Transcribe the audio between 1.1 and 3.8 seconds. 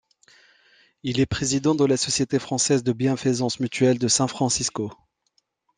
est président de la Société française de bienfaisance